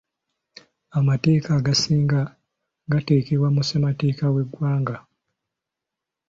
Amateeka 0.99 1.49
agasinga 1.59 2.19
g’atekebwa 2.89 3.47
mu 3.55 3.61
ssemateeka 3.63 4.25
w’eggwanga. 4.33 4.95